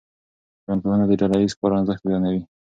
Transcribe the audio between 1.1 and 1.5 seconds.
ډله